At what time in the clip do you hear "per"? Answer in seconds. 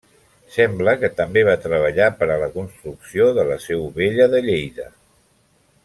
2.21-2.29